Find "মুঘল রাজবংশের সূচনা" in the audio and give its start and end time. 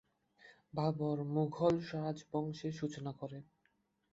1.33-3.11